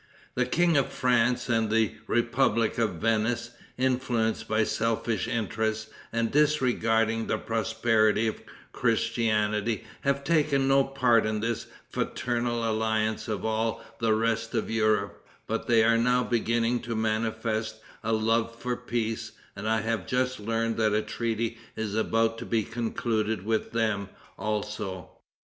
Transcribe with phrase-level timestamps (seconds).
[0.33, 7.27] "The King of France and the republic of Venice, influenced by selfish interests, and disregarding
[7.27, 8.41] the prosperity of
[8.71, 15.23] Christianity, have taken no part in this fraternal alliance of all the rest of Europe;
[15.45, 20.39] but they are now beginning to manifest a love for peace, and I have just
[20.39, 25.11] learned that a treaty is about to be concluded with them, also.